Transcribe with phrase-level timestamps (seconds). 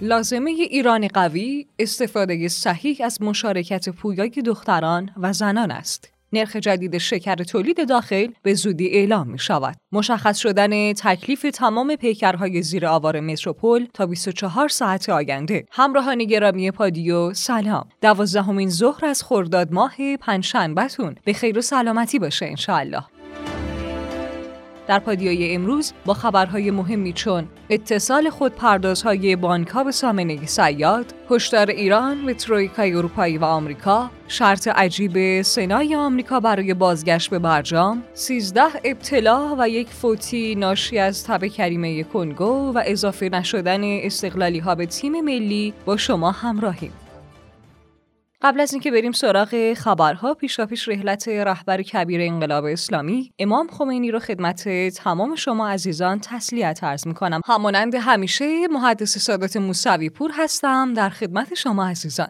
[0.00, 6.10] لازمه ایران قوی استفاده صحیح از مشارکت پویای دختران و زنان است.
[6.32, 9.76] نرخ جدید شکر تولید داخل به زودی اعلام می شود.
[9.92, 15.64] مشخص شدن تکلیف تمام پیکرهای زیر آوار متروپول تا 24 ساعت آینده.
[15.70, 17.88] همراهان گرامی پادیو سلام.
[18.02, 23.04] دوازدهمین ظهر از خرداد ماه پنجشنبهتون به خیر و سلامتی باشه انشاءالله.
[24.88, 31.70] در پادیای امروز با خبرهای مهمی چون اتصال خود پردازهای بانکها به سامنه سیاد، هشدار
[31.70, 38.62] ایران به ترویکای اروپایی و آمریکا، شرط عجیب سنای آمریکا برای بازگشت به برجام، 13
[38.84, 44.86] ابتلا و یک فوتی ناشی از تب کریمه کنگو و اضافه نشدن استقلالی ها به
[44.86, 46.92] تیم ملی با شما همراهیم.
[48.44, 53.32] قبل از اینکه بریم سراغ خبرها پیشاپیش رحلت رهبر کبیر انقلاب اسلامی.
[53.38, 57.40] امام خمینی رو خدمت تمام شما عزیزان تسلیت عرض می‌کنم.
[57.46, 62.28] همانند همیشه محدث سادات موسوی پور هستم در خدمت شما عزیزان.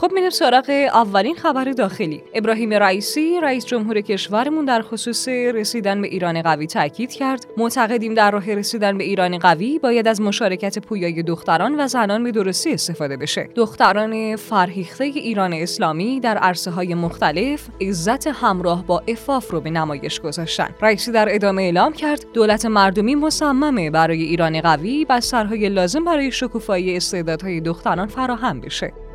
[0.00, 2.22] خب میریم سراغ اولین خبر داخلی.
[2.34, 7.46] ابراهیم رئیسی رئیس جمهور کشورمون در خصوص رسیدن به ایران قوی تاکید کرد.
[7.56, 12.30] معتقدیم در راه رسیدن به ایران قوی باید از مشارکت پویای دختران و زنان به
[12.30, 13.48] درستی استفاده بشه.
[13.54, 20.20] دختران فرهیخته ایران اسلامی در عرصه های مختلف عزت همراه با افاف رو به نمایش
[20.20, 20.68] گذاشتن.
[20.82, 26.96] رئیسی در ادامه اعلام کرد دولت مردمی مصممه برای ایران قوی بسترهای لازم برای شکوفایی
[26.96, 29.07] استعدادهای دختران فراهم بشه.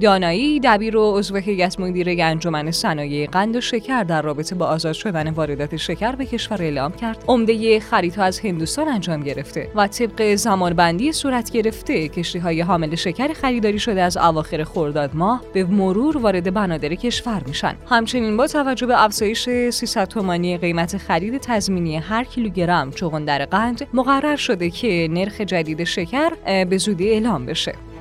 [0.00, 4.92] دانایی دبیر و عضو هیئت مدیره انجمن صنایع قند و شکر در رابطه با آزاد
[4.92, 7.24] شدن واردات شکر به کشور اعلام کرد.
[7.28, 13.32] عمده خریدها از هندوستان انجام گرفته و طبق زمانبندی صورت گرفته کشتی های حامل شکر
[13.32, 17.74] خریداری شده از اواخر خرداد ماه به مرور وارد بنادر کشور میشن.
[17.90, 24.36] همچنین با توجه به افزایش 300 تومانی قیمت خرید تضمینی هر کیلوگرم چغندر قند مقرر
[24.36, 26.30] شده که نرخ جدید شکر
[26.64, 27.91] به زودی اعلام بشه.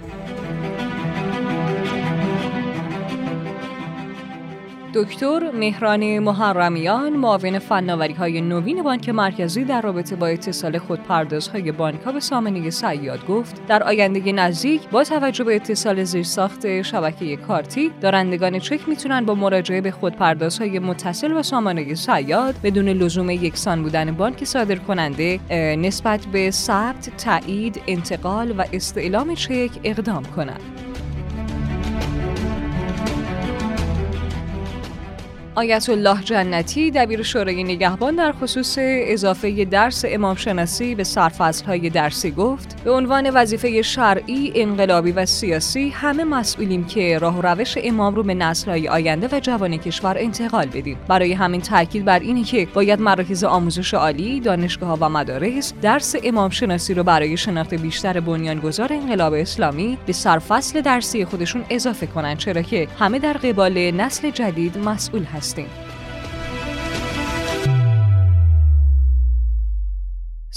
[4.94, 12.02] دکتر مهران محرمیان معاون فناوری های نوین بانک مرکزی در رابطه با اتصال خودپردازهای بانک
[12.02, 17.92] ها به سامنه سیاد گفت در آینده نزدیک با توجه به اتصال زیرساخت شبکه کارتی
[18.02, 24.12] دارندگان چک می‌تونن با مراجعه به خودپردازهای متصل و سامانه سیاد بدون لزوم یکسان بودن
[24.12, 25.40] بانک صادر کننده
[25.76, 30.91] نسبت به ثبت، تایید، انتقال و استعلام چک اقدام کنند.
[35.56, 41.04] آیت الله جنتی دبیر شورای نگهبان در خصوص اضافه درس امام شناسی به
[41.68, 47.42] های درسی گفت به عنوان وظیفه شرعی، انقلابی و سیاسی همه مسئولیم که راه و
[47.42, 50.98] روش امام رو به های آینده و جوان کشور انتقال بدیم.
[51.08, 56.50] برای همین تاکید بر اینه که باید مراکز آموزش عالی، دانشگاه و مدارس درس امام
[56.50, 62.62] شناسی رو برای شناخت بیشتر بنیانگذار انقلاب اسلامی به سرفصل درسی خودشون اضافه کنند چرا
[62.62, 65.41] که همه در قبال نسل جدید مسئول هستند.
[65.42, 65.70] هستیم.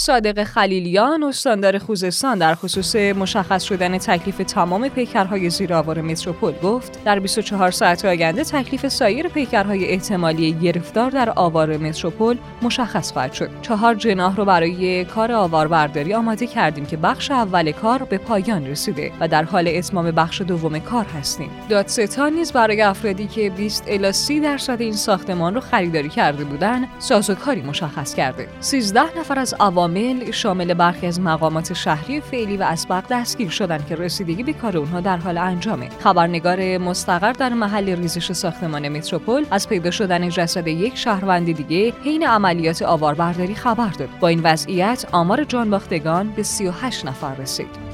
[0.04, 7.04] صادق خلیلیان استاندار خوزستان در خصوص مشخص شدن تکلیف تمام پیکرهای زیر آوار متروپول گفت
[7.04, 13.50] در 24 ساعت آینده تکلیف سایر پیکرهای احتمالی گرفتار در آوار متروپول مشخص خواهد شد.
[13.62, 19.12] چهار جناح رو برای کار آواربرداری آماده کردیم که بخش اول کار به پایان رسیده
[19.21, 21.50] و در حال اتمام بخش دوم کار هستیم.
[21.69, 26.88] دادستان نیز برای افرادی که 20 الی 30 درصد این ساختمان رو خریداری کرده بودند
[26.98, 28.48] سازوکاری مشخص کرده.
[28.60, 33.87] 13 نفر از عوام عامل شامل برخی از مقامات شهری فعلی و اسبق دستگیر شدند
[33.87, 35.88] که رسیدگی به کار اونها در حال انجامه.
[35.88, 42.27] خبرنگار مستقر در محل ریزش ساختمان متروپول از پیدا شدن جسد یک شهروند دیگه حین
[42.27, 44.09] عملیات آواربرداری خبر داد.
[44.21, 47.94] با این وضعیت آمار جانباختگان به 38 نفر رسید.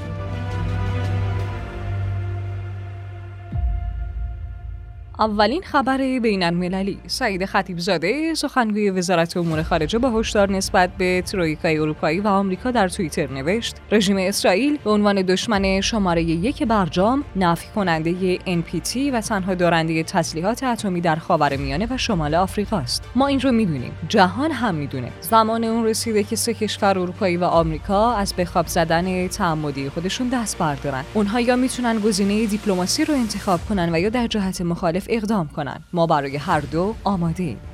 [5.21, 11.77] اولین خبر بین المللی سعید خطیبزاده سخنگوی وزارت امور خارجه با هشدار نسبت به ترویکای
[11.77, 13.75] اروپایی و آمریکا در توییتر نوشت.
[13.91, 20.63] رژیم اسرائیل به عنوان دشمن شماره یک برجام نفی کننده NPT و تنها دارنده تسلیحات
[20.63, 23.03] اتمی در خاورمیانه و شمال آفریقا است.
[23.15, 23.91] ما این رو می‌دونیم.
[24.09, 25.11] جهان هم می‌دونه.
[25.21, 30.57] زمان اون رسیده که سه کشور اروپایی و آمریکا از بخواب زدن تعمدی خودشون دست
[30.57, 31.03] بردارن.
[31.13, 35.83] اونها یا می‌تونن گزینه دیپلماسی رو انتخاب کنن و یا در جهت مخالف اقدام کنند
[35.93, 37.70] ما برای هر دو آماده ایم.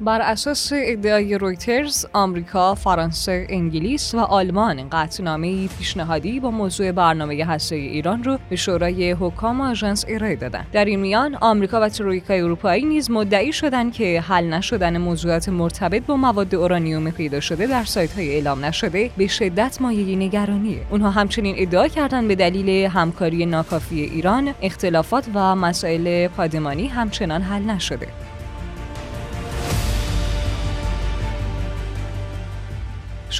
[0.00, 7.76] بر اساس ادعای رویترز، آمریکا، فرانسه، انگلیس و آلمان قطعنامه پیشنهادی با موضوع برنامه هسته
[7.76, 10.66] ایران رو به شورای حکام آژانس ارائه دادند.
[10.72, 16.02] در این میان آمریکا و ترویکای اروپایی نیز مدعی شدند که حل نشدن موضوعات مرتبط
[16.02, 20.80] با مواد اورانیوم پیدا شده در سایت های اعلام نشده به شدت مایه نگرانیه.
[20.90, 27.62] اونها همچنین ادعا کردند به دلیل همکاری ناکافی ایران، اختلافات و مسائل پادمانی همچنان حل
[27.62, 28.06] نشده.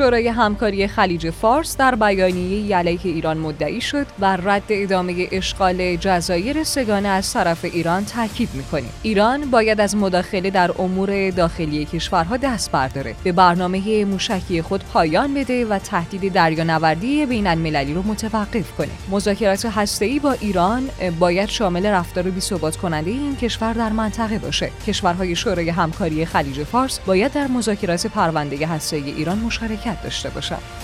[0.00, 6.64] شورای همکاری خلیج فارس در بیانیه علیه ایران مدعی شد بر رد ادامه اشغال جزایر
[6.64, 12.73] سگانه از طرف ایران تاکید می‌کنیم ایران باید از مداخله در امور داخلی کشورها دست
[12.73, 13.14] برداره.
[13.25, 18.88] به برنامه موشکی خود پایان بده و تهدید دریانوردی بین المللی رو متوقف کنه.
[19.11, 20.88] مذاکرات هسته‌ای با ایران
[21.19, 24.70] باید شامل رفتار بی‌ثبات کننده این کشور در منطقه باشه.
[24.87, 30.81] کشورهای شورای همکاری خلیج فارس باید در مذاکرات پرونده هسته‌ای ایران مشارکت داشته باشد.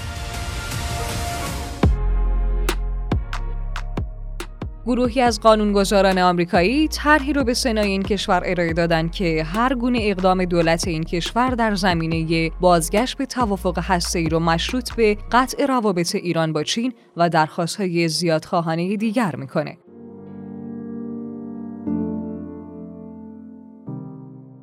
[4.87, 9.99] گروهی از قانونگذاران آمریکایی طرحی رو به سنای این کشور ارائه دادند که هر گونه
[10.03, 16.15] اقدام دولت این کشور در زمینه بازگشت به توافق هسته‌ای رو مشروط به قطع روابط
[16.15, 19.77] ایران با چین و درخواست‌های زیادخواهانه دیگر می‌کنه.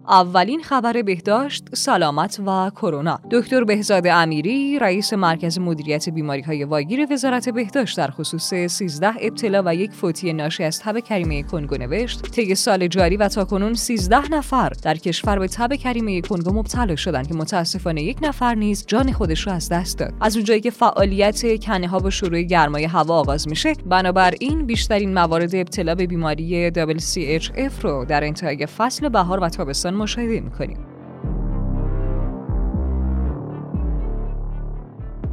[0.08, 3.20] اولین خبر بهداشت، سلامت و کرونا.
[3.32, 9.64] دکتر بهزاد امیری، رئیس مرکز مدیریت بیماری های واگیر وزارت بهداشت در خصوص 13 ابتلا
[9.66, 14.32] و یک فوتی ناشی از تب کریمه کنگو نوشت: طی سال جاری و تاکنون 13
[14.32, 19.12] نفر در کشور به تب کریمه کنگو مبتلا شدند که متاسفانه یک نفر نیز جان
[19.12, 20.14] خودش را از دست داد.
[20.22, 25.56] از اونجایی که فعالیت کنه ها با شروع گرمای هوا آغاز میشه، بنابراین بیشترین موارد
[25.56, 30.93] ابتلا به بیماری WCHF رو در انتهای فصل بهار و تابستان مشاهده می‌کنیم.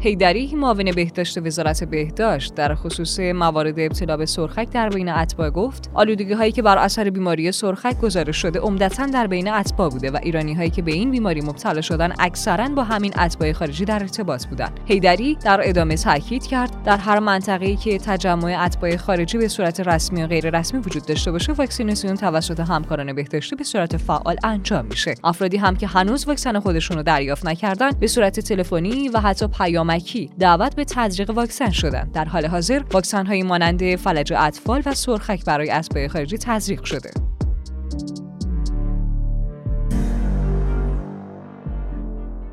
[0.02, 2.54] هیدری معاون بهداشت وزارت بهداشت.
[2.54, 7.10] در خصوص موارد ابتلا به سرخک در بین اتباع گفت آلودگی هایی که بر اثر
[7.10, 11.10] بیماری سرخک گزارش شده عمدتا در بین اتباع بوده و ایرانی هایی که به این
[11.10, 14.80] بیماری مبتلا شدن اکثرا با همین اتباع خارجی در ارتباط بودند.
[14.86, 20.22] هیدری در ادامه تاکید کرد در هر منطقه‌ای که تجمع اتباع خارجی به صورت رسمی
[20.22, 25.14] و غیر رسمی وجود داشته باشه واکسیناسیون توسط همکاران بهداشتی به صورت فعال انجام میشه.
[25.24, 29.89] افرادی هم که هنوز واکسن خودشون رو دریافت نکردن به صورت تلفنی و حتی پیام
[29.90, 34.94] پیامکی دعوت به تزریق واکسن شدند در حال حاضر واکسن های مانند فلج اطفال و
[34.94, 37.10] سرخک برای اتباع خارجی تزریق شده.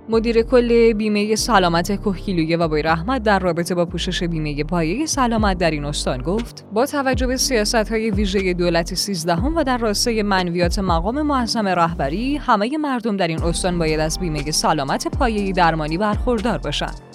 [0.09, 5.57] مدیر کل بیمه سلامت کوهگیلویه و بای رحمت در رابطه با پوشش بیمه پایه سلامت
[5.57, 10.23] در این استان گفت با توجه به سیاست های ویژه دولت سیزدهم و در راستای
[10.23, 15.97] منویات مقام معظم رهبری همه مردم در این استان باید از بیمه سلامت پایه درمانی
[15.97, 17.06] برخوردار باشند.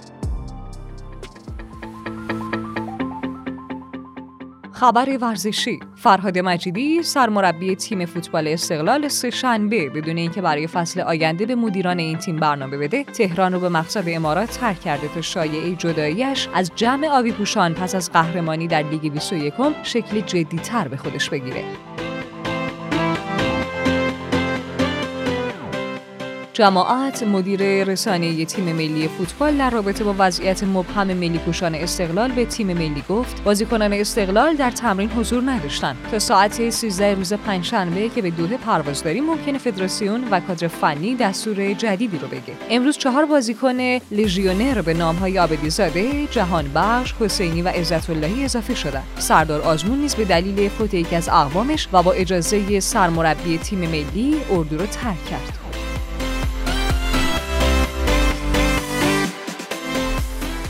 [4.82, 5.80] خبر ورزشی.
[5.96, 11.98] فرهاد مجیدی سرمربی تیم فوتبال استقلال سه شنبه بدون اینکه برای فصل آینده به مدیران
[11.98, 16.72] این تیم برنامه بده تهران رو به مقصد امارات ترک کرده تا شایعه جداییش از
[16.76, 21.64] جمع آبی پوشان پس از قهرمانی در لیگ 21 شکل جدیتر به خودش بگیره.
[26.54, 32.44] جماعت مدیر رسانه تیم ملی فوتبال در رابطه با وضعیت مبهم ملی پوشان استقلال به
[32.44, 35.96] تیم ملی گفت بازیکنان استقلال در تمرین حضور نداشتند.
[36.10, 41.14] تا ساعت 13 روز پنجشنبه که به دوحه پرواز داریم ممکن فدراسیون و کادر فنی
[41.14, 42.54] دستور جدیدی رو بگه.
[42.70, 48.74] امروز چهار بازیکن لژیونر به نامهای آبدی زاده جهان بخش حسینی و عزت اللهی اضافه
[48.74, 49.04] شدند.
[49.18, 54.36] سردار آزمون نیز به دلیل فوت یکی از اقوامش و با اجازه سرمربی تیم ملی
[54.50, 55.61] اردو رو ترک کرد.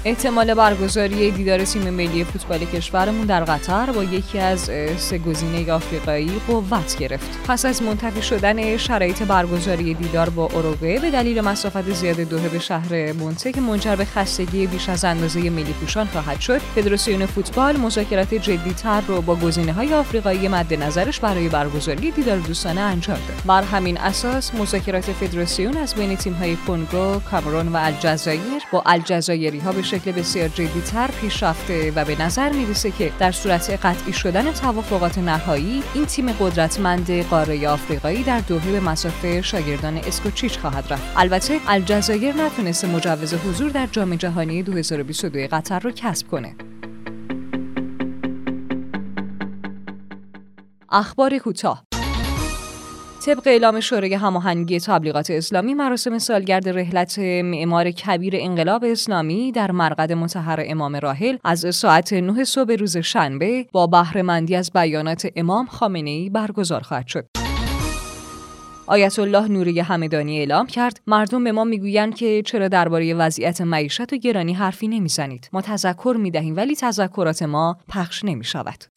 [0.04, 6.30] احتمال برگزاری دیدار تیم ملی فوتبال کشورمون در قطر با یکی از سه گزینه آفریقایی
[6.49, 7.38] قوت گرفت.
[7.49, 12.59] پس از منتفی شدن شرایط برگزاری دیدار با اوروگوئه به دلیل مسافت زیاد دوحه به
[12.59, 17.76] شهر مونته که منجر به خستگی بیش از اندازه ملی پوشان خواهد شد، فدراسیون فوتبال
[17.76, 23.42] مذاکرات جدیتر رو با گزینه های آفریقایی مد نظرش برای برگزاری دیدار دوستانه انجام داد.
[23.47, 29.59] بر همین اساس مذاکرات فدراسیون از بین تیم های کنگو، کامرون و الجزایر با الجزایری
[29.59, 34.12] ها به شکل بسیار جدیتر پیش رفته و به نظر می‌رسه که در صورت قطعی
[34.12, 40.92] شدن توافقات نهایی این تیم قدرتمند قاره آفریقایی در دوحه به مسافه شاگردان اسکوچیچ خواهد
[40.92, 41.02] رفت.
[41.16, 46.56] البته الجزایر نتونسته مجوز حضور در جام جهانی 2022 قطر رو کسب کنه.
[50.90, 51.84] اخبار کوتاه
[53.26, 60.12] طبق اعلام شورای هماهنگی تبلیغات اسلامی مراسم سالگرد رحلت معمار کبیر انقلاب اسلامی در مرقد
[60.12, 66.11] مطهر امام راحل از ساعت 9 صبح روز شنبه با بهرهمندی از بیانات امام خامنه
[66.11, 67.26] ای برگزار خواهد شد.
[68.87, 74.12] آیت الله نوری همدانی اعلام کرد مردم به ما می‌گویند که چرا درباره وضعیت معیشت
[74.12, 78.91] و گرانی حرفی نمی‌زنید ما تذکر می‌دهیم ولی تذکرات ما پخش نمی شود.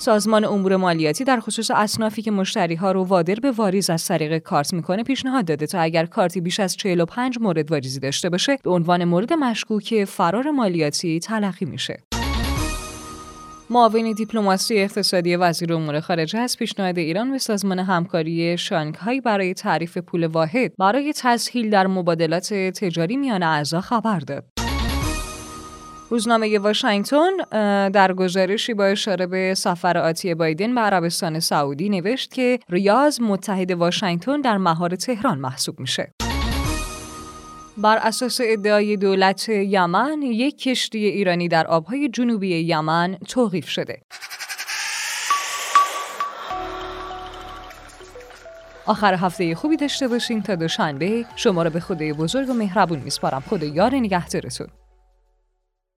[0.00, 4.38] سازمان امور مالیاتی در خصوص اصنافی که مشتری ها رو وادر به واریز از طریق
[4.38, 8.70] کارت می‌کنه پیشنهاد داده تا اگر کارتی بیش از 45 مورد واریزی داشته باشه به
[8.70, 12.02] عنوان مورد مشکوک فرار مالیاتی تلقی میشه.
[13.70, 19.98] معاون دیپلماسی اقتصادی وزیر امور خارجه از پیشنهاد ایران به سازمان همکاری شانگهای برای تعریف
[19.98, 24.57] پول واحد برای تسهیل در مبادلات تجاری میان اعضا خبر داد.
[26.10, 27.36] روزنامه واشنگتن
[27.88, 33.70] در گزارشی با اشاره به سفر آتی بایدن به عربستان سعودی نوشت که ریاض متحد
[33.70, 36.14] واشنگتن در مهار تهران محسوب میشه.
[37.76, 44.02] بر اساس ادعای دولت یمن یک کشتی ایرانی در آبهای جنوبی یمن توقیف شده.
[48.86, 53.42] آخر هفته خوبی داشته باشین تا دوشنبه شما را به خدای بزرگ و مهربون میسپارم
[53.50, 54.68] خدا یار نگهدارتون